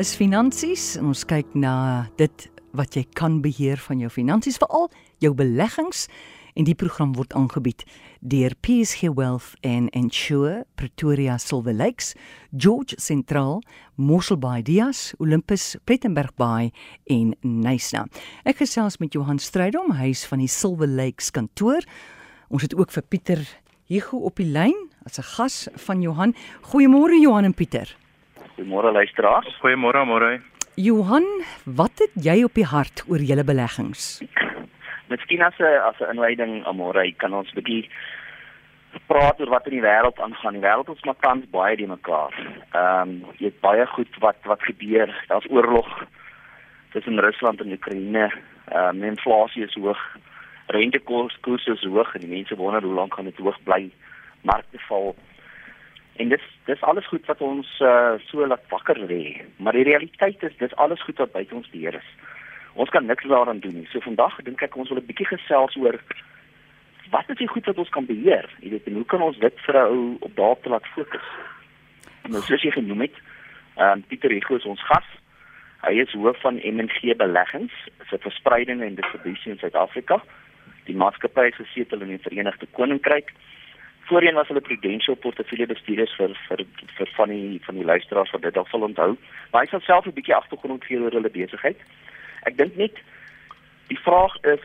[0.00, 0.96] is finansies.
[1.00, 2.44] Ons kyk na dit
[2.76, 4.88] wat jy kan beheer van jou finansies, veral
[5.20, 6.06] jou beleggings.
[6.56, 7.84] En die program word aangebied
[8.20, 12.12] deur PSG Wealth and Insure Pretoria Silver Lakes,
[12.52, 13.62] George Central,
[13.96, 16.70] Mossel Bay Dias, Olympus Plettenberg Bay
[17.08, 18.04] en Nyasa.
[18.44, 21.88] Ek gesels met Johan Strydom, hy's van die Silver Lakes kantoor.
[22.52, 23.48] Ons het ook vir Pieter
[23.88, 26.36] Hugo op die lyn as 'n gas van Johan.
[26.72, 28.01] Goeiemôre Johan en Pieter.
[28.56, 29.48] Goeiemôre luisteraars.
[29.60, 30.40] Goeiemôre, môre.
[30.76, 31.24] Johan,
[31.64, 34.22] wat het jy op die hart oor julle beleggings?
[35.08, 37.88] Miskien as 'n as 'n inleiding môre kan ons 'n bietjie
[39.06, 40.52] praat oor wat in die wêreld aangaan.
[40.52, 42.32] Die wêreld is maar tans baie die mekaar.
[42.72, 45.08] Ehm um, jy het baie goed wat wat gebeur.
[45.28, 45.88] Daar's oorlog
[46.92, 48.32] tussen Rusland en Oekraïne.
[48.68, 50.00] Ehm um, inflasie is hoog.
[50.66, 53.90] Rentekoerse is hoog en die mense wonder hoe lank gaan dit hoog bly.
[54.40, 55.14] Markte val.
[56.16, 59.40] En dis dis alles goed wat ons uh, so laat wakker lê.
[59.56, 62.10] Maar die realiteit is dis alles goed wat buite ons beheer is.
[62.74, 63.88] Ons kan niks daaraan doen nie.
[63.92, 65.98] So vandag dink ek ons wil 'n bietjie gesels oor
[67.12, 68.48] wat is die goed wat ons kan beheer?
[68.60, 71.26] Jy weet, hoe kan ons dit vir 'n ou op daarop te laat fokus?
[72.28, 73.16] Nou soos jy genoem het,
[73.76, 75.08] ehm um, Pieter Hugo is ons gas.
[75.82, 77.72] Hy is hoof van MNG Beleggings,
[78.08, 80.22] se verspreiding en distribusie in Suid-Afrika.
[80.86, 83.32] Die maatskappy is gesetel in die Verenigde Koninkryk.
[84.12, 86.60] Voorheen was hulle Prudential portefeulje bestuurders vir vir
[86.96, 89.14] vir van die van die luisteraars wat dit dalk sal onthou.
[89.50, 91.80] Maar hy sal self 'n bietjie agtergrond gee oor hulle besigheid.
[92.44, 93.00] Ek dink net
[93.88, 94.60] die vraag is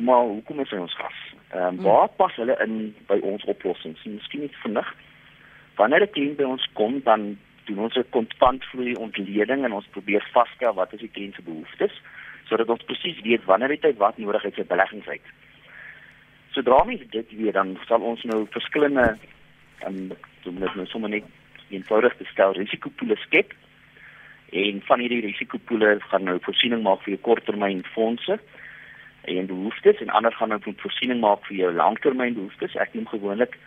[0.00, 1.18] maar hoekom is hy ons gas?
[1.52, 4.04] Ehm um, waar pas hulle in by ons oplossings?
[4.04, 4.94] Miskien net vinnig.
[5.76, 10.24] Wanneer 'n kliënt by ons kom, dan doen ons 'n kontantvloei ontleding en ons probeer
[10.32, 11.92] vasstel wat is die kliënt se behoeftes
[12.48, 15.26] sodat ons presies weet wanneer het hy wat nodig het vir beleggings uit.
[16.56, 19.18] Sodra mens dit weet, dan sal ons nou verskillende
[19.84, 19.96] en
[20.42, 21.24] doen dit nou sommer net
[21.68, 23.52] eenvoudig te stel risikopoele skep
[24.56, 28.38] en van hierdie risikopoele gaan nou voorsiening maak vir jou korttermynfondse
[29.34, 32.78] en behoeftes en ander gaan nou voorsiening maak vir jou langtermynbehoeftes.
[32.80, 33.58] Ek noem gewoonlik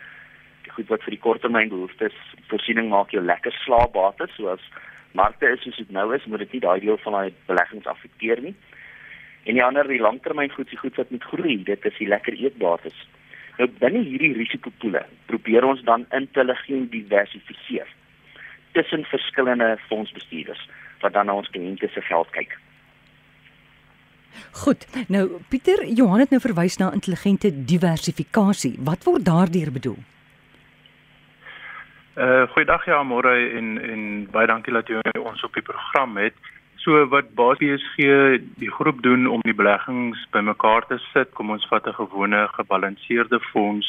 [0.74, 2.18] goed wat vir die korttermynbehoeftes
[2.50, 4.66] voorsiening maak jou lekker slaapbates soos
[5.14, 8.42] markte is soos dit nou is, moet dit nie daai deel van daai beleggings affekteer
[8.42, 8.56] nie.
[9.44, 12.34] En die ander die langtermyn goed, die goed wat met groei, dit is die lekker
[12.34, 12.98] eetbates.
[13.60, 17.88] Nou binne hierdie risikopoele probeer ons dan intelligent diversifiseer
[18.72, 20.62] tussen verskillende fondsbestuurders
[21.02, 22.58] wat dan na ons kliënte se geld kyk.
[24.52, 24.86] Goed.
[25.08, 28.76] Nou Pieter Johan het nou verwys na intelligente diversifikasie.
[28.86, 30.00] Wat word daardeur bedoel?
[32.20, 34.02] Uh goeiedag ja, môre en en
[34.32, 36.36] baie dankie dat jy ons op die program het.
[36.90, 37.28] So wat
[37.96, 42.48] gee die groep doen om die beleggings bymekaar te sit, kom ons vat 'n gewone
[42.58, 43.86] gebalanseerde fonds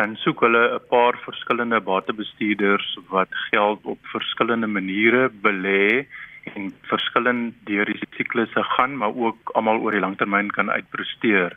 [0.00, 6.06] dan soek hulle 'n paar verskillende batebestuurders wat geld op verskillende maniere belê
[6.54, 11.52] en verskillend deur die siklusse gaan maar ook almal oor die langtermyn kan uitpresteer.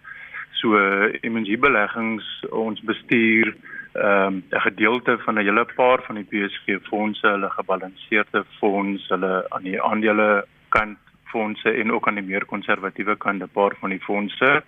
[0.51, 0.75] So
[1.23, 3.55] MNG beleggings ons bestuur
[3.93, 9.07] ehm um, 'n gedeelte van 'n hele paar van die PSG fondse, hulle gebalanseerde fonds,
[9.07, 10.97] hulle aan die aandele kant
[11.31, 14.63] fondse en ook aan die meer konservatiewe kant 'n paar van die fondse.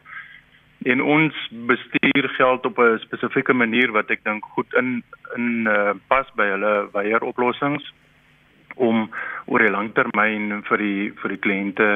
[0.86, 5.04] En ons bestuur geld op 'n spesifieke manier wat ek dink goed in
[5.36, 7.94] in uh, pas by hulle weier oplossings
[8.76, 9.10] om
[9.46, 11.90] oor die langtermyn vir die vir die kliënte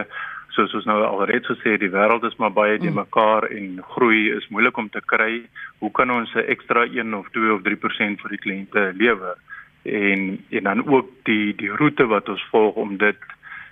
[0.56, 3.00] soos ons nou alreeds gesê die wêreld is maar baie die mm.
[3.04, 5.42] mekaar en groei is moeilik om te kry.
[5.80, 9.38] Hoe kan ons 'n ekstra 1 of 2 of 3% vir die kliënte lewer
[9.84, 13.18] en en dan ook die die roete wat ons volg om dit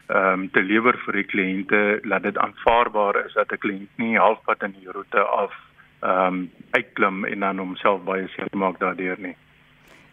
[0.09, 4.18] ehm um, te lewer vir die kliënte laat dit aanvaarbaar is dat 'n kliënt nie
[4.18, 5.53] halfpad in die roete af
[6.02, 9.36] ehm um, uitklim en dan homself baie seer maak daardeur nie.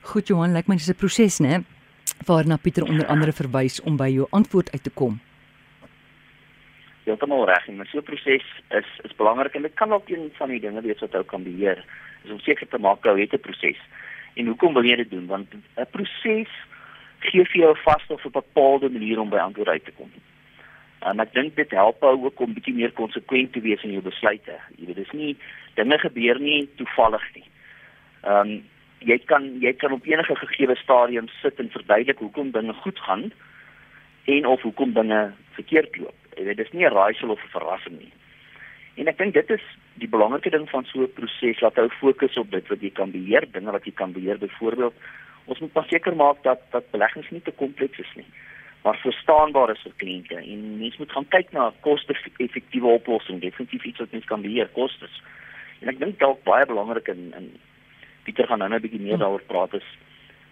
[0.00, 1.64] Goed Johan, lyk my dis 'n proses, né?
[2.26, 5.20] Waarna Pieter onder andere verwys om by jou antwoord uit te kom.
[7.04, 10.48] Heeltemal reg, en so 'n proses is is belangrik en dit kan ook een van
[10.48, 11.84] die dinge wees wat ou kan beheer.
[12.24, 13.80] Is om seker te maak ou het 'n proses.
[14.34, 15.26] En hoekom wil jy dit doen?
[15.26, 16.48] Want 'n proses
[17.21, 20.10] gee vir jou vas of 'n bepaalde manier om by antwoord uit te kom.
[21.01, 24.03] En ek dink dit help jou ook om bietjie meer konsekwent te wees in jou
[24.03, 24.57] besluite.
[24.77, 25.36] Jy weet dis nie
[25.74, 27.47] dinge gebeur nie toevallig nie.
[28.22, 28.65] Ehm um,
[28.98, 33.33] jy kan jy kan op enige gegee stadium sit en verduidelik hoekom dinge goed gaan
[34.24, 36.16] en of hoekom dinge verkeerd loop.
[36.36, 38.12] Jy weet dis nie 'n raaisel of 'n verrassing nie.
[38.97, 39.65] En ek dink dit is
[40.01, 43.10] die belangrike ding van so 'n proses dat jy fokus op dit wat jy kan
[43.10, 44.95] beheer, dinge wat jy kan beheer, byvoorbeeld
[45.47, 48.28] ons moet seker maak dat dat beleggings nie te kompleks is nie
[48.83, 53.98] maar verstaanbaar is vir kliënte en mens moet gaan kyk na koste-effektiewe oplossings definitief iets
[54.04, 55.22] wat mens kan beheer kostes
[55.81, 57.54] en ek dink dalk baie belangrik in in
[58.27, 59.89] Pieter gaan nou 'n bietjie meer daaroor praat is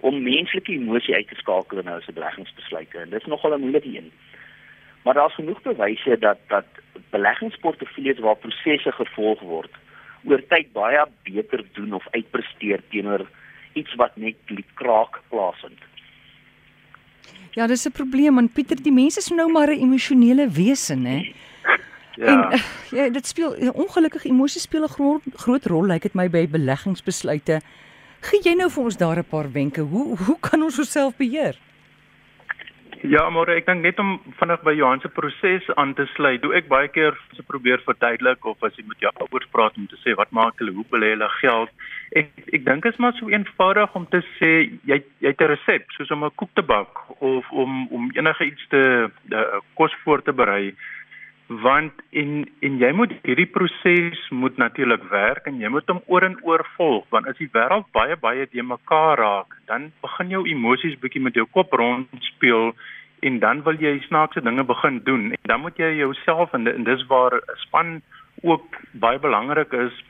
[0.00, 2.98] om menslike emosie uit te skakel in hulle beleggingsbesluite.
[2.98, 4.12] En dit is nogal 'n moeilike een.
[5.02, 6.66] Maar daar's genoeg bewyse dat dat
[7.10, 9.72] beleggingsportefeuilles waar prosesse gevolg word
[10.24, 13.26] oor tyd baie beter doen of uitpresteer teenoor
[13.74, 14.36] iets wat net
[14.74, 15.80] kraak plaasvind.
[17.54, 21.32] Ja, dis 'n probleem want Pieter, die mense is nou maar 'n emosionele wese, hè.
[22.16, 22.50] Ja.
[22.50, 26.14] En uh, ja, dit speel ongelukkig emosies speel 'n groot groot rol lyk like dit
[26.14, 27.60] my by beleggingsbesluite.
[28.20, 31.58] Gee jy nou vir ons daar 'n paar wenke hoe hoe kan ons osself beheer?
[33.04, 36.40] Ja, maar ek dink net om vinnig by Johan se proses aan te sluit.
[36.40, 39.84] Doe ek baie keer se probeer verduidelik of as jy met jou ouers praat om
[39.90, 41.74] te sê wat maak hulle hoe belê hulle geld.
[42.16, 44.50] Ek ek dink is maar so eenvoudig om te sê
[44.88, 48.44] jy jy het 'n resep soos om 'n koek te bak of om om enige
[48.48, 50.72] iets te uh, kos voor te berei
[51.48, 56.24] want en en jy moet hierdie proses moet natuurlik werk en jy moet hom oor
[56.24, 60.44] en oor volg want as die wêreld baie baie te mekaar raak dan begin jou
[60.48, 62.72] emosies bietjie met jou kop rond speel
[63.24, 65.30] en dan wil jy snaakse dinge begin doen.
[65.32, 68.00] En dan moet jy jouself en, en dis waar span
[68.42, 70.02] ook baie belangrik is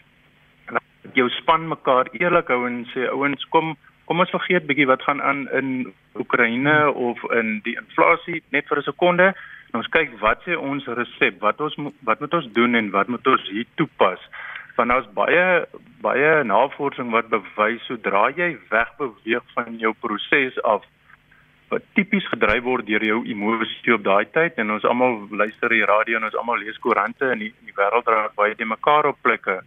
[1.13, 5.23] jou span mekaar eerlik hou en sê ouens kom kom ons vergeet bietjie wat gaan
[5.23, 5.69] aan in
[6.21, 9.29] Oekraïne of in die inflasie net vir 'n sekonde
[9.79, 11.77] ons kyk wat sê ons resep, wat ons
[12.07, 14.21] wat moet ons doen en wat moet ons hier toepas.
[14.79, 15.47] Van ons baie
[16.05, 20.85] baie navorsing wat bewys sodra jy wegbeweeg van jou proses af
[21.73, 25.87] wat tipies gedryf word deur jou emosie op daai tyd en ons almal luister die
[25.89, 29.19] radio en ons almal lees koerante en die, die wêreld raak baie te mekaar op
[29.25, 29.63] plekke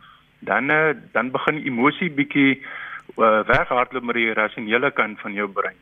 [0.45, 2.61] dan eh, dan begin emosie bietjie
[3.17, 5.75] uh, weghardloop met die rasionele kant van jou brein.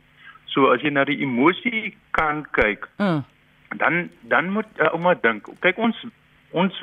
[0.48, 3.35] So as jy na die emosie kan kyk, mm
[3.68, 6.04] dan dan moet uh, ouma dink kyk ons
[6.50, 6.78] ons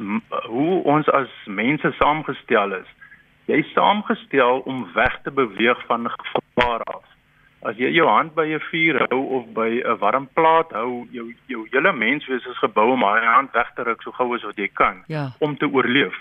[0.50, 2.89] hoe ons as mense saamgestel is.
[3.45, 7.03] Jy is saamgestel om weg te beweeg van gevaar af.
[7.63, 11.33] As jy jou hand by 'n vuur hou of by 'n warm plaas hou jou
[11.47, 14.57] jou hele menswees is gebou om haar hand weg te ruk so gou as wat
[14.57, 15.31] jy kan ja.
[15.39, 16.15] om te oorleef.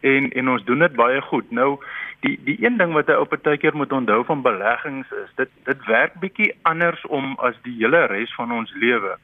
[0.00, 1.50] En en ons doen dit baie goed.
[1.50, 1.78] Nou
[2.20, 5.84] die die een ding wat 'n ou partykeer moet onthou van beleggings is dit dit
[5.86, 9.18] werk bietjie anders om as die hele res van ons lewe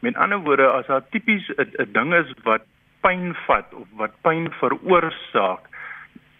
[0.00, 2.62] Met ander woorde, as daar tipies 'n ding is wat
[3.00, 5.64] pyn vat of wat pyn veroorsaak,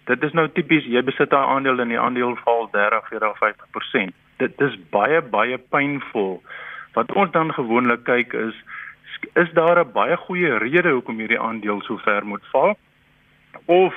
[0.05, 4.15] dit is nou tipies jy besit 'n aandeel en die aandeel val 30, 40, 50%.
[4.39, 6.43] Dit is baie baie pynvol.
[6.95, 8.55] Wat ons dan gewoonlik kyk is
[9.35, 12.79] is daar 'n baie goeie rede hoekom hierdie aandeel so ver moet val?
[13.65, 13.95] Of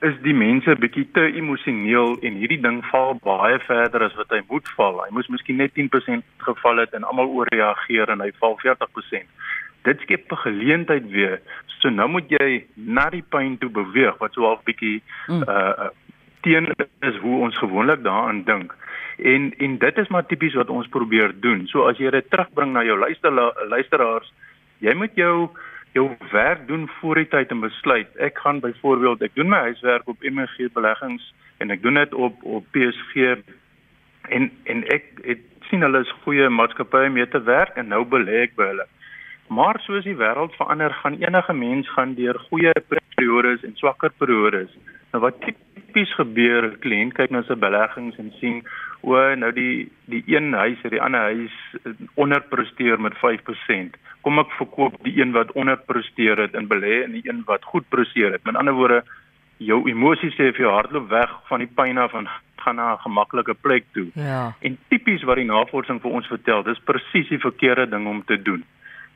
[0.00, 4.40] is die mense bietjie te emosioneel en hierdie ding val baie verder as wat hy
[4.48, 5.02] moet val.
[5.04, 9.28] Hy moes miskien net 10% geval het en almal ooreageer en hy val 40%.
[9.88, 11.40] Dit skep 'n geleentheid weer.
[11.80, 15.42] So nou moet jy na die pyn toe beweeg wat so half bietjie mm.
[15.48, 15.90] uh
[16.42, 16.66] teen
[17.00, 18.74] is hoe ons gewoonlik daaraan dink.
[19.18, 21.66] En en dit is maar tipies wat ons probeer doen.
[21.66, 23.30] So as jy dit terugbring na jou luister
[23.68, 24.32] luisteraars,
[24.78, 25.50] jy moet jou
[25.92, 28.08] jou werk doen voor die tyd en besluit.
[28.16, 32.42] Ek gaan byvoorbeeld, ek doen my huiswerk op MG beleggings en ek doen dit op
[32.42, 33.36] op PSG
[34.28, 38.42] en en ek het sien hulle is goeie maatskappye mee te werk en nou belê
[38.46, 38.88] ek by hulle.
[39.52, 44.72] Maar soos die wêreld verander, gaan enige mens gaan deur goeie periodes en swakker periodes.
[45.12, 48.62] Nou wat tipies gebeur, kliënt kyk na sy beleggings en sien
[49.02, 51.54] o, nou die die een huis of die ander huis
[52.14, 57.24] onderpresteer met 5% kom ek verkoop die een wat onderpresteer het en belê in die
[57.26, 58.44] een wat goed presteer het.
[58.46, 59.02] Met ander woorde,
[59.62, 62.28] jou emosies sê vir jou hardloop weg van die pyn af en
[62.62, 64.08] gaan na 'n gemaklike plek toe.
[64.14, 64.54] Ja.
[64.60, 68.42] En tipies wat die navorsing vir ons vertel, dis presies die verkeerde ding om te
[68.42, 68.64] doen.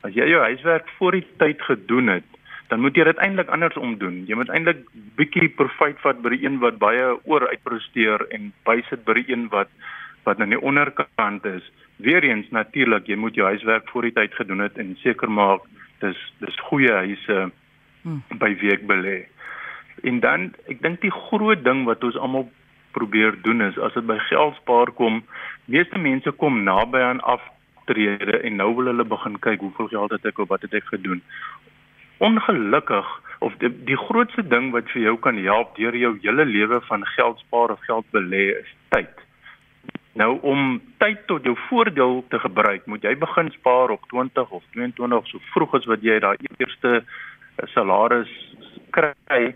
[0.02, 2.24] As jy jou huiswerk voor die tyd gedoen het,
[2.68, 4.24] dan moet jy dit eintlik andersom doen.
[4.26, 4.82] Jy moet eintlik
[5.18, 9.48] bietjie profijt vat by die een wat baie oor uitpresteer en bysit by die een
[9.54, 9.70] wat
[10.26, 11.62] wat aan die onderkant is.
[12.02, 15.62] Weereens natuurlik, jy moet jou huiswerk voor die tyd gedoen het en seker maak
[16.02, 17.36] dis dis goeie huise
[18.02, 18.22] hmm.
[18.42, 19.20] by wie ek belê.
[20.02, 22.48] En dan ek dink die groot ding wat ons almal
[22.96, 25.22] probeer doen is as dit by geld spaar kom,
[25.70, 30.26] meeste mense kom naby aan aftrede en nou wil hulle begin kyk hoeveel geld het
[30.32, 31.22] ek of wat het ek gedoen.
[32.18, 33.06] Ongelukkig
[33.38, 37.04] of die, die grootste ding wat vir jou kan help deur jou hele lewe van
[37.16, 39.12] geld spaar of geld belê is tyd.
[40.16, 44.62] Nou om tyd tot jou voordeel te gebruik, moet jy begin spaar op 20 of
[44.72, 48.32] 22 so vroeg as wat jy daai eerste eh, salaris
[48.96, 49.52] kry.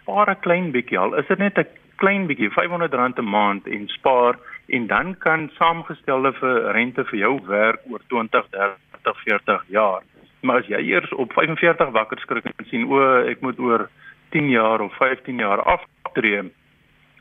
[0.00, 1.14] Spaar 'n klein bietjie al.
[1.14, 1.66] Is dit net 'n
[2.02, 7.34] klein bietjie, R500 'n maand en spaar en dan kan saamgestelde vir rente vir jou
[7.46, 10.02] werk oor 20, 30, 40 jaar.
[10.40, 13.88] Maar as jy eers op 45 wakker skrik en sien o, ek moet oor
[14.30, 16.42] 10 jaar of 15 jaar aftree,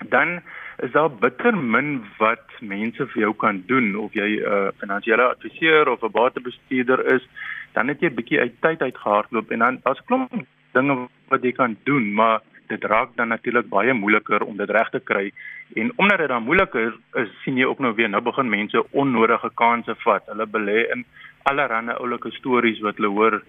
[0.08, 0.40] dan
[0.80, 3.96] is daar bitter min wat mense vir jou kan doen.
[3.96, 7.28] Of jy 'n uh, finansiële adviseur of 'n batebestuurder is,
[7.74, 11.44] dan het jy 'n bietjie uit tyd uitgehardloop en dan daar's 'n klomp dinge wat
[11.44, 15.32] jy kan doen, maar dit raak dan natuurlik baie moeiliker om dit reg te kry.
[15.76, 19.52] En omdat dit dan moeiliker is, sien jy ook nou weer nou begin mense onnodige
[19.54, 20.26] kansse vat.
[20.32, 21.06] Hulle belê in
[21.50, 23.42] allerlei oulike stories wat hulle hoor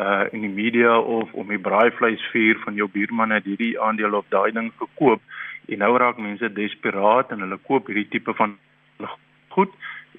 [0.00, 4.24] uh in die media of om die braaivleisvuur van jou buurman het hierdie aandeel of
[4.32, 5.20] daai ding gekoop
[5.68, 8.56] en nou raak mense desperaat en hulle koop hierdie tipe van
[9.52, 9.74] goed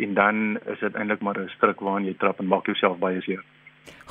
[0.06, 3.22] en dan is dit eintlik maar 'n struik waarin jy trap en maak jouself baie
[3.22, 3.44] seer.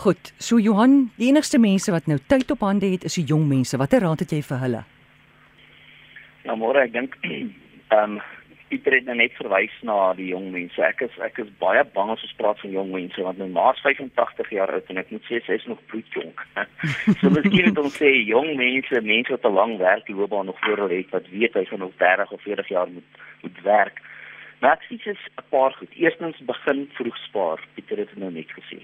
[0.02, 3.44] Goed, so Johan, die enigste mense wat nou tyd op hande het is die jong
[3.46, 3.78] mense.
[3.78, 4.84] Watter raad het jy vir hulle?
[6.48, 8.22] Nou môre, ek dink ehm um,
[8.72, 10.80] Pieter het nou net verwys na die jong mense.
[10.80, 13.66] Ek is ek is baie bang as ons praat van jong mense want my ma
[13.74, 16.40] is 85 jaar oud en ek moet sê sy is nog bloedjonk.
[17.20, 21.02] so miskien moet ons sê jong mense, mense wat 'n lang werkloopbaan nog voor hulle
[21.02, 24.00] het wat weet hy gaan nog 30 of 40 jaar moet moet werk.
[24.64, 25.92] Maar ek sê dis 'n paar goed.
[25.92, 27.60] Eerstens begin vroeg spaar.
[27.74, 28.80] Pieter het nou net gesê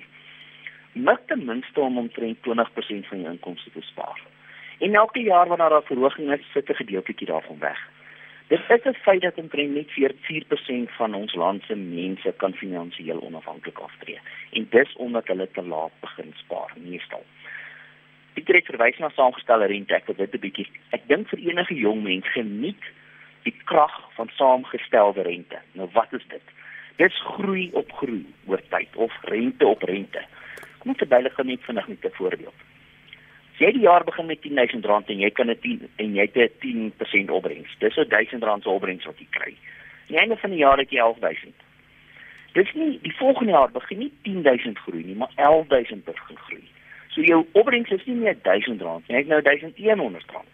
[0.98, 4.20] mik ten minste om omtrent 20% van jou inkomste te spaar.
[4.78, 7.80] En elke jaar wanneer daar 'n verhoging is, sit 'n gedeeltjie daarvan weg.
[8.48, 13.20] Dit is 'n feit dat omtrent net 4% van ons land se mense kan finansiëel
[13.20, 14.18] onafhanklik aftree.
[14.50, 17.24] En dis omdat hulle te laat begin spaar, meestal.
[18.34, 20.68] Ek trek verwys na saamgestelde rente, ek wil dit 'n bietjie.
[20.90, 22.84] Ek dink vir enige jong mens geniet
[23.42, 25.58] die krag van saamgestelde rente.
[25.72, 26.42] Nou wat is dit?
[26.96, 30.22] Dit groei op groei oor tyd of rente op rente.
[30.78, 32.58] Kom ons verduidelik gou net vinnig met 'n voorbeeld.
[33.52, 36.36] As jy die jaar begin met R10000 en jy kan 'n 10 en jy het
[36.36, 37.78] 'n 10% opbrengs.
[37.78, 39.54] Dis so R1000 se opbrengs wat jy kry.
[40.08, 41.54] Aan die einde van die jaar het jy 11000.
[42.52, 46.64] Dis nie die volgende jaar begin nie 10000 groei nie, maar 11000 begin groei.
[47.08, 50.46] So jou opbrengs is nie meer R1000 nie, het nou R1100.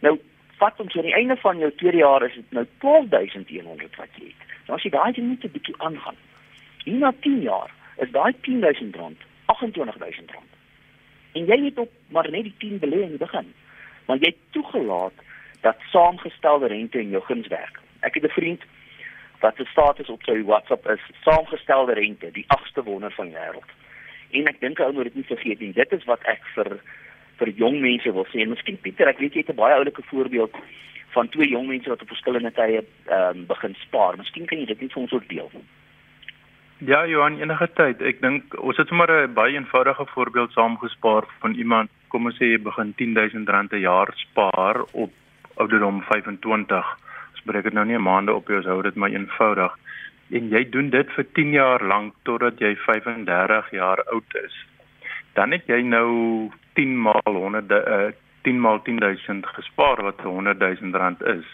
[0.00, 0.18] Nou
[0.58, 4.24] vat ons aan die einde van jou tweede jaar is dit nou 12100 wat jy
[4.24, 4.46] het.
[4.66, 6.16] Nou as jy daai net 'n bietjie aangaan.
[6.84, 9.27] Hier na 10 jaar is daai R10000
[9.58, 10.52] 28000 rand.
[11.32, 13.52] En jy het op maar net die 10 belê in die begin.
[14.06, 15.26] Maar jy het toegelaat
[15.60, 17.80] dat saamgestelde rente in jou guns werk.
[18.00, 18.62] Ek het 'n vriend
[19.40, 23.70] wat se status op sy WhatsApp is saamgestelde rente, die agste wonder van die wêreld.
[24.30, 25.72] En ek dink ou moet dit nie vergeet nie.
[25.72, 26.80] Dit is wat ek vir
[27.38, 28.42] vir jong mense wil sê.
[28.42, 30.54] En miskien Pieter, ek weet jy het 'n baie oulike voorbeeld
[31.14, 34.16] van twee jong mense wat op verskillende tye ehm um, begin spaar.
[34.16, 35.50] Miskien kan jy dit net vir ons ook deel.
[36.80, 38.02] Ja, Johan, enige tyd.
[38.06, 42.54] Ek dink ons het sommer 'n baie eenvoudige voorbeeld saamgespaar van iemand, kom ons sê
[42.54, 45.10] jy begin R10000 'n jaar spaar op
[45.56, 46.86] ouderdom 25.
[47.34, 49.74] Ons breek dit nou nie 'n maande op jou hou dit maar eenvoudig.
[50.30, 54.66] En jy doen dit vir 10 jaar lank totdat jy 35 jaar oud is.
[55.34, 61.46] Dan het jy nou 10 maal 100 uh, 10 maal 10000 gespaar wat R100000 is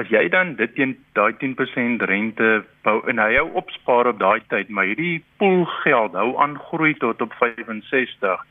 [0.00, 2.50] as jy dan dit teen daai 10% rente
[2.86, 7.20] bou en hy hou opspaar op daai tyd, maar hierdie poolgeld hou aan groei tot
[7.24, 8.46] op 65,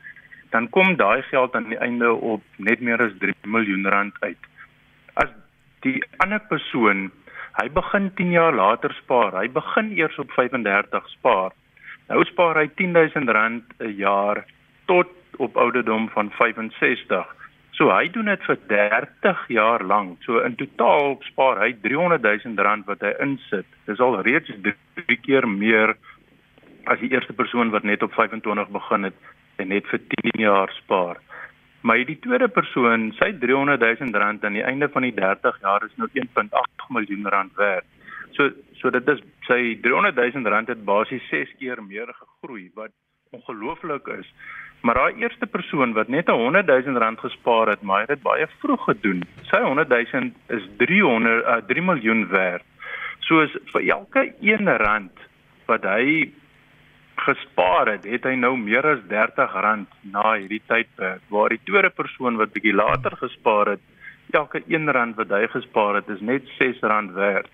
[0.54, 4.38] dan kom daai geld aan die einde op net meer as 3 miljoen rand uit.
[5.18, 5.32] As
[5.82, 7.08] die ander persoon,
[7.58, 11.50] hy begin 10 jaar later spaar, hy begin eers op 35 spaar.
[12.08, 14.44] Nou spaar hy 10000 rand 'n jaar
[14.86, 17.26] tot op ouderdom van 65.
[17.78, 20.20] So hy doen dit vir 30 jaar lank.
[20.26, 23.68] So in totaal spaar hy 300 000 rand wat hy insit.
[23.88, 25.96] Dis al reeds drie keer meer
[26.90, 29.16] as die eerste persoon wat net op 25 begin het
[29.62, 31.22] en net vir 10 jaar spaar.
[31.82, 35.82] Maar die tweede persoon, sy 300 000 rand aan die einde van die 30 jaar
[35.86, 37.88] is nou 1.8 miljoen rand werd.
[38.36, 38.50] So
[38.80, 42.92] so dit is sy 300 000 rand het basies 6 keer meer gegroei wat
[43.32, 44.28] ongelooflik is.
[44.80, 48.14] Maar daai eerste persoon wat net 'n 100 000 rand gespaar het, maar hy het
[48.14, 49.22] dit baie vroeg gedoen.
[49.50, 52.64] Sy 100 000 is 300 uh, 3 miljoen werd.
[53.18, 55.12] So is vir elke 1 rand
[55.66, 56.32] wat hy
[57.16, 61.22] gespaar het, het hy nou meer as 30 rand na hierdie tydperk.
[61.28, 63.80] Waar die tweede persoon wat bietjie later gespaar het,
[64.30, 67.48] elke 1 rand wat hy gespaar het, is net 6 rand werd.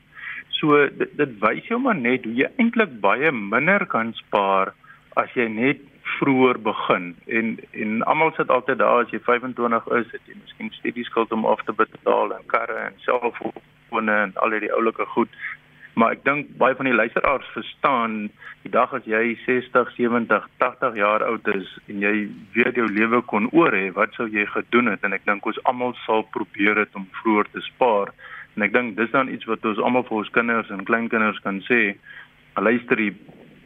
[0.58, 4.74] So dit, dit wys jou maar net hoe jy eintlik baie minder kan spaar
[5.18, 5.84] as jy net
[6.18, 10.72] vroeër begin en en almal sit altyd daar as jy 25 is, het jy miskien
[10.78, 15.40] studieskuld om af te betaal en karre en selfone en al die oulike goed.
[15.98, 18.28] Maar ek dink baie van die luisteraars verstaan
[18.62, 22.12] die dag as jy 60, 70, 80 jaar oud is en jy
[22.54, 25.02] weet jou lewe kon oor hê, wat sou jy gedoen het?
[25.02, 28.14] En ek dink ons almal sal probeer het om vroeër te spaar.
[28.54, 31.58] En ek dink dis dan iets wat ons almal vir ons kinders en kleinkinders kan
[31.66, 31.82] sê.
[32.58, 32.98] Luister,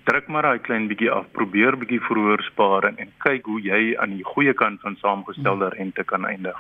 [0.04, 3.80] druk maar daai klein bietjie af, probeer bietjie vroeër spaar en, en kyk hoe jy
[4.02, 6.59] aan die goeie kant van saamgestelde rente kan eindig.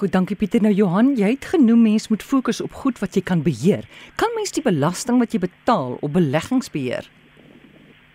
[0.00, 0.62] Goed, dankie Pieter.
[0.62, 3.84] Nou Johan, jy het genoem mens moet fokus op goed wat jy kan beheer.
[4.16, 7.10] Kan mens die belasting wat jy betaal op beleggings beheer?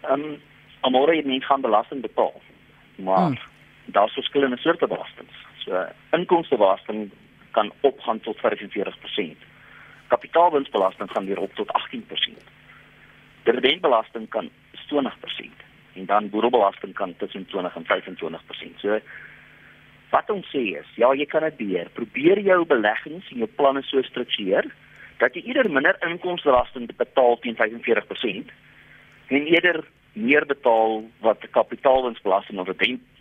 [0.08, 0.38] Ehm um,
[0.86, 2.34] almore jy nie gaan belasting betaal.
[2.96, 3.38] Maar hmm.
[3.94, 5.38] daar's verskillende soorte belastings.
[5.66, 7.12] So inkomstebelasting
[7.52, 9.46] kan opgaan tot 45%.
[10.08, 12.55] Kapitaalwinsbelasting gaan weer op tot 18%.
[13.46, 14.50] Dividendbelasting kan
[14.90, 15.64] 20%
[15.96, 18.80] en dan boerebelasting kan tussen 20 en 25%.
[18.84, 19.00] So
[20.10, 21.90] wat ons sê is, ja, jy kan dit beheer.
[21.98, 24.68] Probeer jou beleggings en jou planne so struktureer
[25.20, 28.52] dat jy eerder minder inkomstebelasting betaal teen 45%
[29.36, 29.84] en eerder
[30.16, 32.70] meer betaal wat kapitaalwinsbelasting of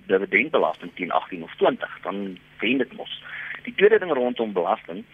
[0.07, 3.23] dividendbelasting teen 18 of 20, dan wen dit mos.
[3.65, 5.05] Die tweede ding rondom belasting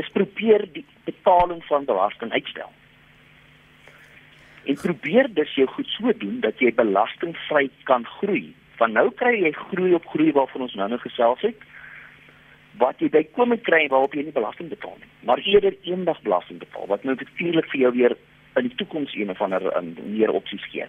[0.00, 2.72] is probeer die betaling van belasting uitstel.
[4.64, 9.34] En probeer dus jou goed so doen dat jy belastingvry kan groei van nou kry
[9.42, 11.56] jy groei op groei waarvan ons nou nog gesels het
[12.78, 16.86] wat jy bykomend kry waarop jy nie belasting betaal nie maar eerder eendag belasting betaal
[16.86, 18.16] wat nou natuurlik vir jou weer
[18.58, 20.86] in die toekoms een of ander um, meer opsies gee.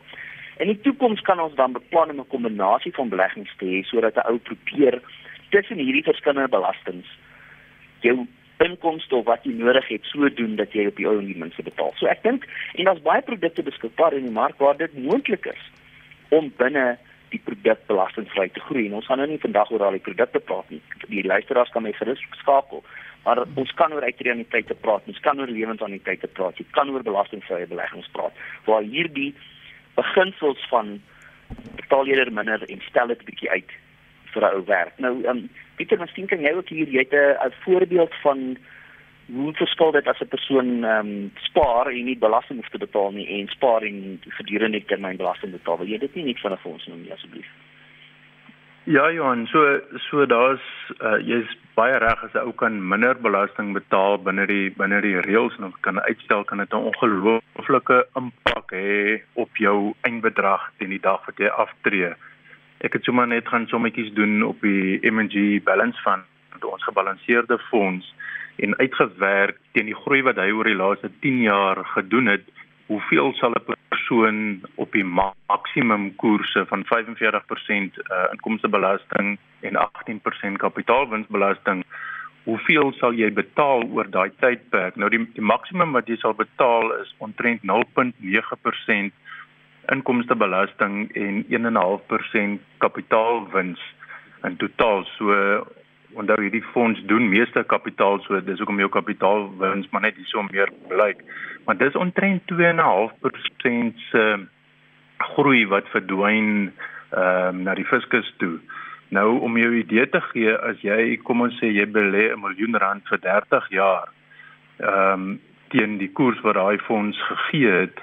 [0.57, 4.15] In die toekoms kan ons dan beplan om 'n kombinasie van beleggings te hê sodat
[4.15, 5.01] 'n ou probeer
[5.49, 7.07] tussen hierdie verskillende belastings
[7.99, 8.27] jou
[8.63, 11.37] inkomste of wat jy nodig het so doen dat jy op die ou en die
[11.39, 11.93] minste betaal.
[11.99, 15.61] So ek dink en daar's baie produkte beskikbaar in die mark waar dit moontlik is
[16.35, 16.97] om binne
[17.29, 18.87] die produk belastingvry te groei.
[18.87, 20.81] En ons gaan nou nie vandag oor al die produkte praat nie.
[21.07, 22.83] Die luisteraars kan my gerus skakel.
[23.25, 27.67] Maar ons kan oor uitreëniteite praat, ons kan oor lewensaniteite praat, ons kan oor belastingvrye
[27.69, 28.35] beleggings praat.
[28.65, 29.33] Waar hierdie
[29.97, 30.97] beginsels van
[31.75, 33.75] betaal eerder minder en stel dit bietjie uit
[34.33, 34.98] vir 'n ou werk.
[34.98, 38.57] Nou, ehm um, Pieter, miskien kan jy ook hier jy het 'n voorbeeld van
[39.33, 43.12] hoe verskil dit as 'n persoon ehm um, spaar en nie belasting hoef te betaal
[43.12, 45.77] nie en spaar en gedurende die termyn belasting betaal?
[45.77, 47.50] Wil jy dit nie net vinnig vir ons noem asseblief?
[48.83, 50.62] Ja, Johan, so so daar's
[51.01, 55.19] uh, jy's baie reg as 'n ou kan minder belasting betaal binne die binne die
[55.21, 61.05] reëls en kan uitstel kan dit 'n ongelooflike impak hê op jou eindbedrag teen die
[61.09, 62.15] dag wat jy aftree.
[62.79, 66.24] Ek het sommer net gaan sommetjies doen op die M&G Balance Fund,
[66.63, 68.07] ons gebalanseerde fonds
[68.63, 72.46] en uitgewerk teen die groei wat hy oor die laaste 10 jaar gedoen het,
[72.87, 74.39] hoeveel sal 'n persoon
[74.75, 81.83] op die maksimum koerse van 45% uh, inkomstebelasting en 18% kapitaalwinsbelasting
[82.44, 84.96] hoeveel sal jy betaal oor daai tydperk?
[84.96, 89.13] Nou die die maksimum wat jy sal betaal is omtrent 0.9%
[89.91, 93.81] inkomstebelasting en 1.5% kapitaalwins
[94.43, 95.05] in totaal.
[95.17, 95.35] So
[96.17, 100.71] onthou hierdie fonds doen meeste kapitaal so dis hoekom jou kapitaalwins maar net hierso meer
[100.89, 101.21] blyk.
[101.65, 104.23] Maar dis omtrent 2.5% se
[105.33, 106.71] groei wat verdwyn
[107.09, 108.59] ehm um, na die fiskus toe.
[109.09, 112.77] Nou om jou idee te gee as jy kom ons sê jy belê 'n miljoen
[112.77, 114.09] rand vir 30 jaar
[114.77, 117.97] ehm um, teen die koers wat daai fonds gegee het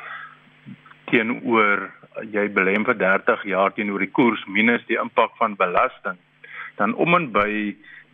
[1.10, 1.90] teenoor
[2.32, 6.18] jy belê vir 30 jaar teenoor die koers minus die impak van belasting
[6.76, 7.50] dan om en by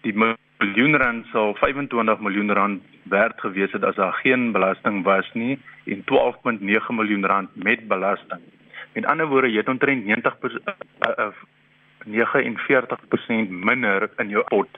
[0.03, 5.29] die miljoen rand sou 25 miljoen rand werd gewees het as daar geen belasting was
[5.35, 8.41] nie en 12.9 miljoen rand met belasting.
[8.93, 10.75] Met ander woorde, jy het omtrent 90 uh,
[11.19, 11.33] uh,
[12.07, 14.69] 49% minder in jou pot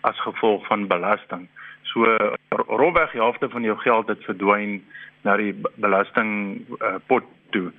[0.00, 1.48] as gevolg van belasting.
[1.82, 2.04] So
[2.48, 4.80] rolweg die helfte van jou geld het verdwyn
[5.22, 7.70] na die belasting uh, pot toe.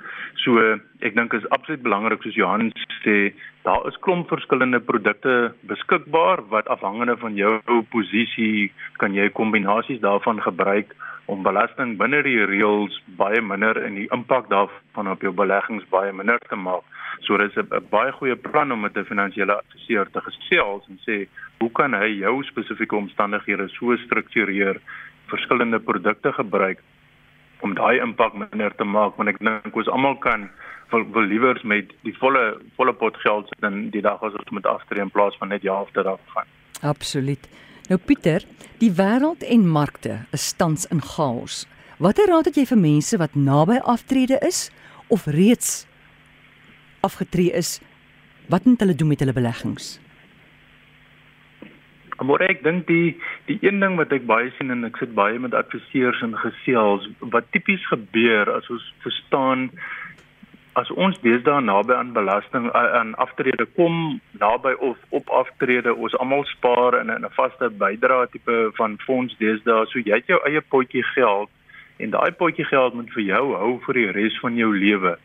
[0.43, 0.57] So
[1.01, 3.34] ek dink is absoluut belangrik soos Johan sê,
[3.65, 7.60] daar is klomp verskillende produkte beskikbaar wat afhangende van jou
[7.93, 10.95] posisie kan jy kombinasies daarvan gebruik
[11.31, 16.13] om belasting binne die reëls baie minder en die impak daarvan op jou beleggings baie
[16.13, 16.86] minder te maak.
[17.25, 21.27] So dis 'n baie goeie plan om met 'n finansiële adviseur te gesels en sê
[21.60, 24.81] hoe kan hy jou spesifieke omstandighede so struktureer
[25.27, 26.79] verskillende produkte gebruik
[27.62, 30.50] om daai impak minder te maak want ek dink ons almal kan
[30.91, 32.43] wil, wil liewers met die volle
[32.78, 35.63] volle pot geld sit in die dag as ons met aftree in plaas van net
[35.63, 36.50] ja of daarop gaan.
[36.82, 37.47] Absoluut.
[37.89, 38.45] Nou Pieter,
[38.80, 41.65] die wêreld en markte is tans in chaos.
[42.02, 44.69] Watter raad het jy vir mense wat naby aftrede is
[45.13, 45.86] of reeds
[47.06, 47.80] afgetree is?
[48.50, 50.00] Wat moet hulle doen met hulle beleggings?
[52.21, 53.17] Maar ek dink die
[53.49, 57.07] die een ding wat ek baie sien en ek sit baie met adviseurs en gesels
[57.34, 59.71] wat tipies gebeur as ons verstaan
[60.79, 66.45] as ons deesdae naby aan belasting aan aftrede kom naby of op aftrede ons almal
[66.51, 71.03] spaar in 'n vaste bydrae tipe van fonds deesdae so jy het jou eie potjie
[71.15, 71.49] geld
[71.97, 75.17] en daai potjie geld moet vir jou hou vir die res van jou lewe.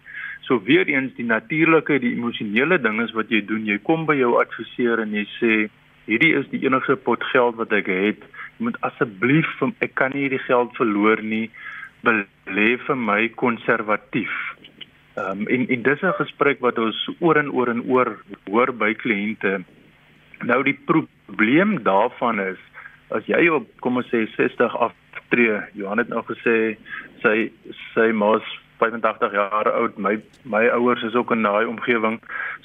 [0.47, 4.17] So weer eens die natuurlike die emosionele ding is wat jy doen jy kom by
[4.17, 5.69] jou adviseur en jy sê
[6.07, 8.27] hierdie is die enigste pot geld wat ek het.
[8.59, 9.49] Jy moet asseblief
[9.85, 11.51] ek kan nie hierdie geld verloor nie.
[12.07, 14.35] Belê vir my konservatief.
[15.17, 18.17] Ehm um, en en dis 'n gesprek wat ons oor en oor en oor
[18.51, 19.65] hoor by kliënte.
[20.45, 22.61] Nou die probleem daarvan is
[23.11, 26.77] as jy op kom ons sê 60 aftree, Johan het nou gesê
[27.23, 27.51] sy
[27.95, 28.45] sy ma's
[28.79, 29.97] 85 jaar oud.
[29.99, 32.21] My my ouers is ook in daai omgewing.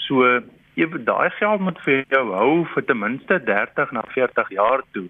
[0.08, 0.42] So
[0.82, 5.08] jy daai geld moet vir jou hou vir ten minste 30 na 40 jaar toe.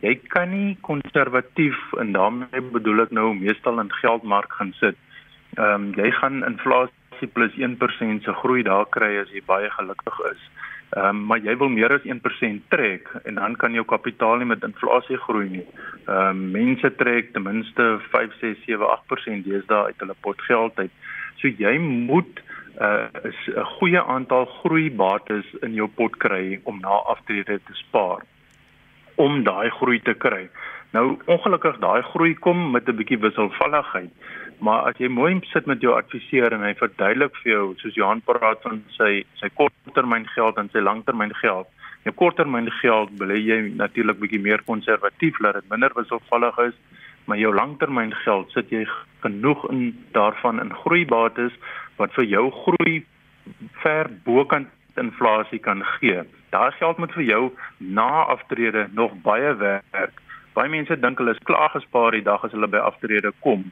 [0.00, 4.96] Jy kan nie konservatief en daarmee bedoel ek nou meestal in geldmark gaan sit.
[5.58, 10.20] Ehm um, jy gaan inflasie plus 1% se groei daar kry as jy baie gelukkig
[10.32, 10.42] is.
[10.96, 14.48] Ehm um, maar jy wil meer as 1% trek en dan kan jou kapitaal nie
[14.54, 15.66] met inflasie groei nie.
[16.06, 20.94] Ehm um, mense trek ten minste 5, 6, 7, 8% deesdae uit hulle potgeld uit.
[21.42, 22.40] So jy moet
[22.78, 28.22] uh is 'n goeie aantal groeibates in jou pot kry om na aftrede te spaar
[29.16, 30.48] om daai groei te kry.
[30.96, 34.10] Nou ongelukkig daai groei kom met 'n bietjie wisselvalligheid.
[34.58, 38.20] Maar as jy mooi sit met jou adviseur en hy verduidelik vir jou soos Johan
[38.20, 41.66] praat van sy sy korttermyn geld en sy langtermyn geld.
[42.04, 46.74] Jou korttermyn geld belê jy natuurlik bietjie meer konservatief laat dit minder wisselvallig is,
[47.24, 48.86] maar jou langtermyn geld sit jy
[49.20, 51.52] genoeg in daarvan in groeibates
[52.00, 53.00] wat vir jou groei
[53.84, 54.68] ver bokant
[55.00, 56.22] inflasie kan gee.
[56.50, 57.42] Daar geld moet vir jou
[57.78, 60.20] na aftrede nog baie werk.
[60.56, 63.68] Baie mense dink hulle is klaar gespaar die dag as hulle by aftrede kom.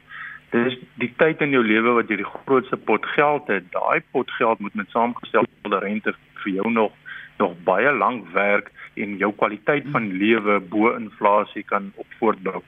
[0.53, 3.67] Dis die tyd in jou lewe wat jy die grootste pot geld het.
[3.75, 6.95] Daai pot geld moet met saamgestelde rente vir jou nog
[7.39, 8.67] nog baie lank werk
[8.99, 12.59] en jou kwaliteit van lewe bo inflasie kan op voortbou.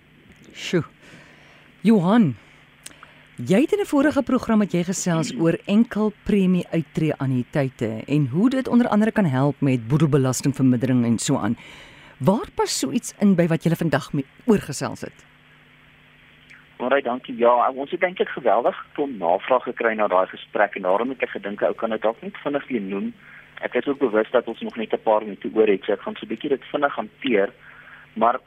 [0.56, 0.84] Sjoe.
[1.84, 2.36] Johan,
[3.42, 8.28] Jy het in 'n vorige program wat jy gesels oor enkel premie uittreë anniteite en
[8.28, 11.58] hoe dit onder andere kan help met boedelbelastingvermindering en so aan.
[12.20, 15.26] Waar pas so iets in by wat jy vandag mee oorgesels het?
[16.78, 17.38] Baie dankie.
[17.38, 21.30] Ja, ons het eintlik geweldig kom navraag gekry na daai gesprek en daarom het ek
[21.30, 23.14] gedink ou kan dit dalk net vinnig weer noem.
[23.62, 26.02] Ek is ook bewus dat ons nog net 'n paar minute oor het, so ek
[26.02, 27.50] gaan so 'n bietjie dit vinnig hanteer.
[28.14, 28.40] Maar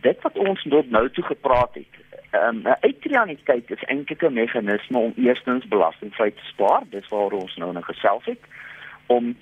[0.00, 1.94] dit wat ons tot nou toe gepraat het,
[2.32, 7.32] Ehm um, 'n uitreaniteit is eintlik 'n meganisme om eerstens belastingvry te spaar, dis waar
[7.32, 8.40] ons nou nou gesels het
[9.06, 9.36] om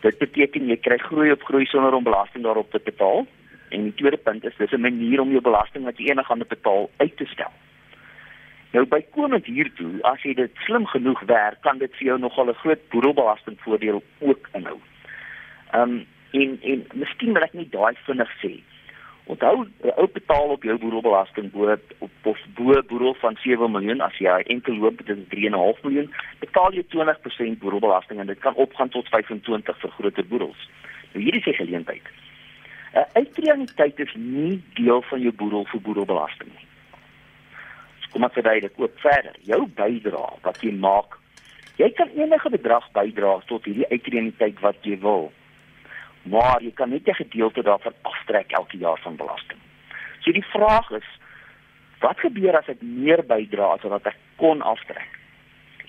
[0.00, 3.26] dit beteken jy kry groei op groei sonder om belasting daarop te betaal.
[3.68, 6.42] En die tweede punt is dis 'n manier om jou belasting wat jy eendag gaan
[6.48, 7.52] betaal uit te stel.
[8.70, 12.54] Nou bykomend hiertoe, as jy dit slim genoeg werk, kan dit vir jou nogal 'n
[12.54, 14.78] groot boedelbelastingvoordeel ook inhou.
[15.70, 18.62] Ehm um, en en miskien wil ek net daai vinnig sê.
[19.26, 24.18] Onthou, ou betaal op jou boedelbelasting bo op of bo boedel van 7 miljoen as
[24.22, 28.92] jy enkel loop dit is 3.5 miljoen, betaal jy 20% boedelbelasting en dit kan opgaan
[28.94, 30.68] tot 25 vir groter boedels.
[31.12, 32.06] Nou hierdie is 'n geleentheid.
[32.94, 36.66] 'n Uitreaniteit is nie deel van jou boedel vir boedelbelasting nie.
[38.10, 39.34] Kom maar verduidelik ook verder.
[39.42, 41.18] Jou bydrae wat jy maak,
[41.76, 45.32] jy kan enige bedrag bydra tot hierdie uitreaniteit wat jy wil
[46.26, 49.60] maar jy kan net 'n gedeelte daarvan aftrek elke jaar van belasting.
[50.20, 51.08] So die vraag is
[52.00, 55.08] wat gebeur as ek meer bydra as wat ek kon aftrek?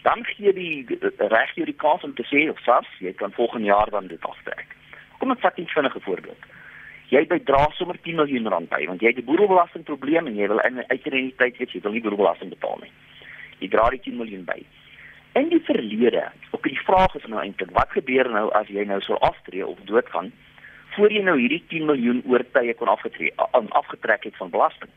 [0.01, 0.85] Dan gee die
[1.17, 4.21] reg jy die kans om te sê of SARS, jy kan volgende jaar dan dit
[4.21, 4.75] aftrek.
[5.17, 6.43] Kom ek vat 'n vinnige voorbeeld.
[7.09, 10.59] Jy bydra sommer 10 miljoen rand by want jy het 'n boedelbelastingprobleem en jy wil
[10.59, 12.91] in uit die tyd weet jy wil nie boedelbelasting betaal nie.
[13.59, 14.65] Jy dra die 10 miljoen by
[15.37, 18.99] in die verlede, ook die vraag is nou eintlik, wat gebeur nou as jy nou
[19.05, 20.31] sou aftree of doodgaan
[20.95, 24.89] voor jy nou hierdie 10 miljoen oortye kon afgetree aan afgetrek het van belasting?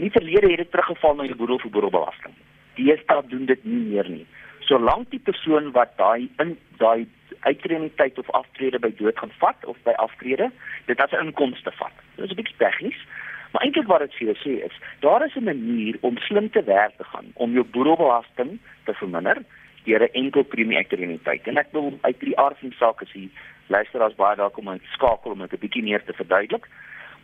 [0.00, 2.34] Nie verlede het dit teruggeval na jou boedel vir boedelbelasting.
[2.78, 4.24] Die staat doen dit nie meer nie.
[4.64, 7.04] Solank die persoon wat daai in daai
[7.40, 10.48] uittredingtyd of aftrede by dood gaan vat of by aftrede,
[10.86, 11.96] dit as 'n inkomste vat.
[12.16, 13.00] Dit is 'n bietjie tegnies,
[13.52, 16.62] Maar eintlik wat dit vir jou sê is, daar is 'n manier om slim te
[16.62, 19.44] werk te gaan om jou boedelbelasting te verminder
[19.84, 21.46] deur 'n enkel premie ektereniteit.
[21.46, 22.72] En ek wil uit die aard van
[23.14, 23.28] sê,
[23.66, 26.66] luister as baie dalk om te skakel om dit 'n bietjie meer te verduidelik.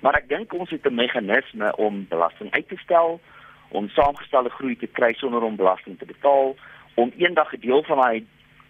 [0.01, 3.21] Maar ek dink ons het 'n meganisme om belasting uit te stel,
[3.69, 6.57] om saamgestelde groei te kry sonder om belasting te betaal,
[6.95, 8.27] om eendag 'n deel van daai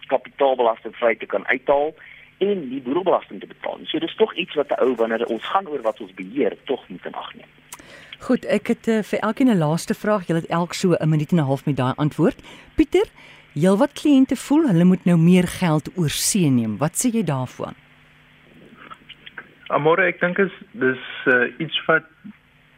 [0.07, 1.93] kapitaalbelasting vry te kan uithaal
[2.39, 3.79] en die boedelbelasting te betaal.
[3.91, 6.87] So dis tog iets wat 'n ou wanneer ons gaan oor wat ons beheer tog
[6.87, 7.51] moet in ag neem.
[8.19, 10.27] Goed, ek het uh, vir elkeen 'n laaste vraag.
[10.27, 12.41] Jy het elk so 'n minuut en 'n half met daai antwoord.
[12.75, 13.07] Pieter,
[13.53, 16.77] heelwat kliënte voel hulle moet nou meer geld oorsee neem.
[16.77, 17.75] Wat sê jy daarvan?
[19.67, 22.03] Amore, ek dink is dis uh, iets wat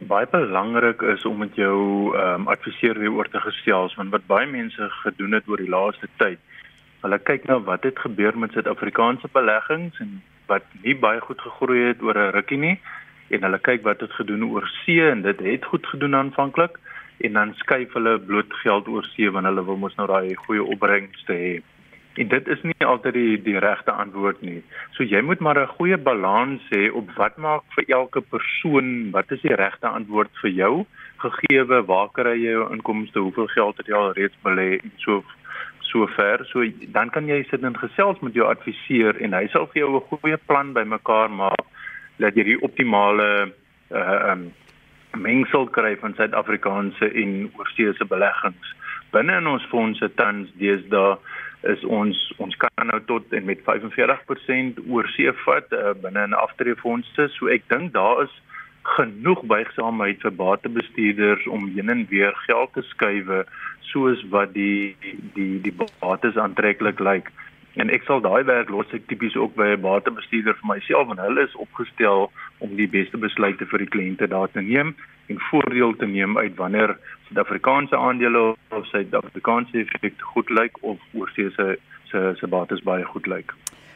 [0.08, 1.76] baie belangrik is om met jou
[2.16, 5.68] ehm um, adviseur weer oor te gesels want wat baie mense gedoen het oor die
[5.68, 6.38] laaste tyd
[7.02, 11.88] Hulle kyk nou wat het gebeur met Suid-Afrikaanse beleggings en wat nie baie goed gegroei
[11.88, 12.76] het oor 'n rukkie nie.
[13.30, 16.78] En hulle kyk wat het gedoen oor see en dit het goed gedoen aanvanklik
[17.18, 20.62] en dan skuif hulle bloot geld oor see want hulle wil mos nou daai goeie
[20.62, 21.54] opbrengste hê.
[22.20, 24.62] En dit is nie altyd die die regte antwoord nie.
[24.96, 29.30] So jy moet maar 'n goeie balans hê op wat maak vir elke persoon, wat
[29.30, 30.86] is die regte antwoord vir jou?
[31.16, 34.78] Gegee waar kry jy jou inkomste, hoeveel geld het jy al reeds belê?
[34.82, 35.24] En so
[35.90, 36.44] so ver.
[36.50, 36.64] So
[36.94, 40.08] dan kan jy sit en gesels met jou adviseur en hy sal vir jou 'n
[40.10, 41.66] goeie plan bymekaar maak
[42.18, 43.52] dat jy die optimale
[43.90, 44.52] uh um
[45.12, 48.68] mengsel kry van Suid-Afrikaanse en oorseese beleggings.
[49.12, 51.18] Binne in ons fondse tans deesdae
[51.72, 57.28] is ons ons kan nou tot en met 45% oorsee vat uh, binne 'n aftreefondse.
[57.36, 58.34] So ek dink daar is
[58.82, 63.30] genoeg buigsaamheid vir batebestuurders om heen en weer geld te skuif
[63.92, 64.96] soos wat die
[65.36, 67.30] die die bates aantreklik lyk.
[67.80, 71.22] En ek sal daai werk los ek tipies ook by 'n batebestuurder vir myself en
[71.24, 74.94] hulle is opgestel om die beste besluite vir die kliënte daar te neem
[75.28, 81.50] en voordeel te neem uit wanneer Suid-Afrikaanse aandele of Suid-Afrikaanse effekte goed lyk of oorsee
[81.50, 81.78] se
[82.10, 83.54] se se bates baie goed lyk.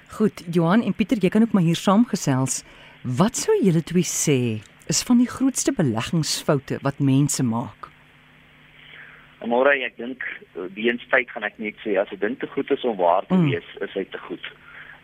[0.09, 2.65] Goed, Johan en Pieter, jy kan ook maar hier saamgesels.
[3.03, 7.91] Wat sou julle twee sê is van die grootste beleggingsfoute wat mense maak?
[9.47, 10.25] Môre, ek dink
[10.75, 13.35] die instyd gaan ek net sê as 'n ding te goed is om waar te
[13.35, 13.51] mm.
[13.51, 14.43] wees, is hy te goed.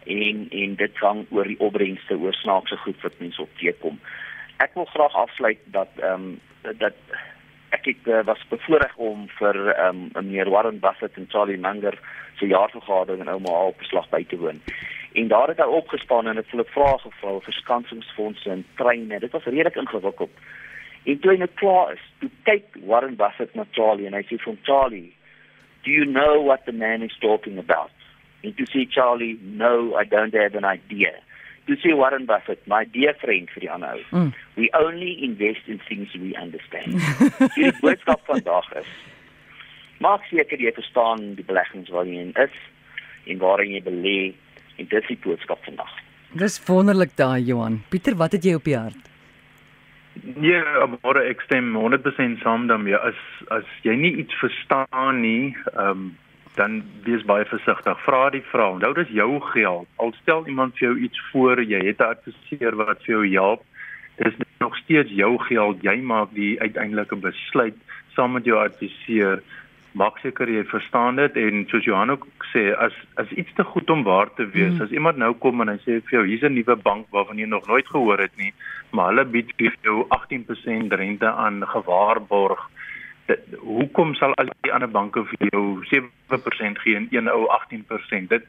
[0.06, 4.00] En en dit gaan oor die opbrengste, oor snaakse goed wat mense op teekom
[4.62, 6.40] ek wil graag afsluit dat ehm um,
[6.78, 6.94] dat
[7.72, 11.96] ek ek uh, was bevoorreg om vir um, meneer Warren Buffett en Charlie Munger
[12.38, 14.60] se jaarvergadering in Omaha op beslag by te woon.
[15.12, 19.18] En daar het hy opgestaan en het hulle vrae gevra vir skansingsfondse en treine.
[19.20, 20.44] Dit was redelik ingewikkeld.
[21.04, 24.38] En toe hy net klaar is, toe kyk Warren Buffett na Charlie en hy sê
[24.38, 25.10] vir Charlie,
[25.82, 27.90] "Do you know what the man is talking about?"
[28.42, 31.12] En toe sê Charlie, "No, I don't have an idea."
[31.66, 34.04] To say Warren Buffett, my dear friend vir die ander ou.
[34.10, 34.32] Mm.
[34.58, 36.98] We only invest in things we understand.
[37.56, 38.90] die boodskap vandag is
[40.02, 42.58] maak seker jy verstaan die beleggings waarin jy is
[43.30, 44.18] en waarin jy belê
[44.80, 45.90] en dit is die boodskap vandag.
[46.38, 47.82] Dis wonderlik daai Johan.
[47.92, 49.10] Pieter, wat het jy op die hart?
[50.44, 52.96] Ja, maar ek stem 100% saam daarmee.
[52.96, 53.20] As
[53.54, 56.10] as jy nie iets verstaan nie, ehm um,
[56.54, 58.00] dan wees baie versigtig.
[58.04, 58.74] Vra die vrou.
[58.74, 59.88] Onthou dis jou geld.
[59.96, 63.62] Al stel iemand vir jou iets voor, jy het 'n adviseur wat vir jou help.
[64.16, 65.82] Dis nog steeds jou geld.
[65.82, 67.76] Jy maak die uiteindelike besluit
[68.14, 69.42] saam met jou adviseur.
[69.92, 73.90] Maak seker jy verstaan dit en soos Johan ook sê, as as iets te goed
[73.90, 74.80] om waar te wees, hmm.
[74.80, 77.46] as iemand nou kom en hy sê vir jou hier's 'n nuwe bank waarvan jy
[77.46, 78.52] nog nooit gehoor het nie,
[78.90, 82.70] maar hulle bied vir jou 18% rente aan gewaarborg
[83.60, 88.28] hoekom sal al die ander banke vir jou 7% gee en een ou 18%?
[88.28, 88.46] Dit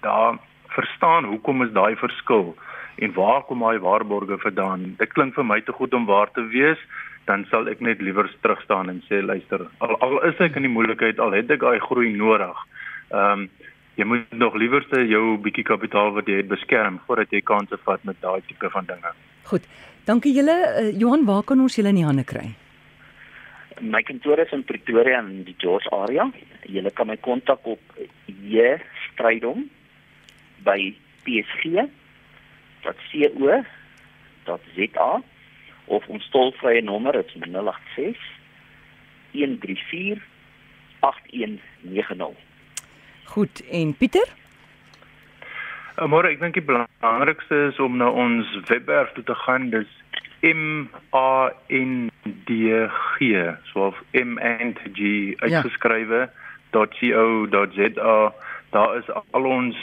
[0.00, 0.38] daar
[0.74, 2.54] verstaan hoekom is daai verskil
[2.96, 4.94] en waar kom daai waarborge vandaan?
[4.98, 6.80] Dit klink vir my te goed om waar te wees,
[7.26, 10.66] dan sal ek net liewer terug staan en sê luister, al, al is ek in
[10.68, 12.66] die moeilikheid, al het ek daai groei nodig.
[13.12, 13.48] Ehm um,
[13.96, 18.02] jy moet nog liewerste jou bietjie kapitaal wat jy het beskerm voordat jy kanse vat
[18.04, 19.12] met daai tipe van dinge.
[19.48, 19.64] Goed.
[20.04, 20.56] Dankie julle.
[20.68, 22.50] Uh, Johan, waar kan ons julle in die hande kry?
[23.80, 26.32] My kantoor is in Pretoria in die George area.
[26.64, 27.80] Jy kan my kontak op
[28.26, 29.70] J Strydom
[30.64, 30.94] by
[31.26, 31.90] psg.co.za
[35.86, 38.16] of ons tolvrye nommer is 086
[39.36, 40.22] 134
[41.00, 42.34] 8190.
[43.24, 44.28] Goed, en Pieter?
[45.96, 49.70] Môre, ek dink die belangrikste is om na ons webwerf toe te gaan.
[49.72, 49.88] Dis
[50.42, 52.10] M A N
[52.46, 52.50] D
[53.18, 53.18] G,
[53.72, 56.30] so of M and G uitgeskrywe ja.
[56.70, 58.32] .co.za.
[58.70, 59.76] Daar is al ons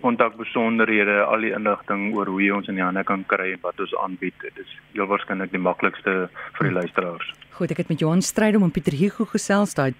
[0.00, 3.80] kontakbesonderhede, al die inligting oor hoe jy ons in die hande kan kry en wat
[3.82, 4.36] ons aanbied.
[4.44, 7.32] Dit is heel waarskynlik die maklikste vir die luisteraars.
[7.56, 9.92] Goed, ek het met Johan Strydom en Pieter Hugo gesels, daai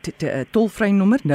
[0.53, 1.33] tolvrye nommer 0861348190.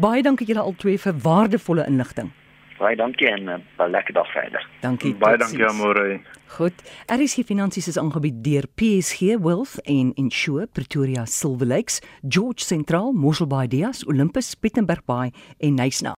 [0.00, 2.32] Baie dankie julle al twee vir waardevolle inligting.
[2.80, 4.66] Baie dankie en 'n uh, eh, lekker dag verder.
[4.80, 5.14] Dankie.
[5.14, 6.20] Baie dankie Amore.
[6.56, 6.72] Goed.
[7.06, 13.68] RSG Finansies is aangebied deur PSG Wealth en Insure Pretoria Silver Lakes, George Central, Mosselbaai
[13.68, 16.08] Dias, Olympus, Pietermaritzburg en Nyasna.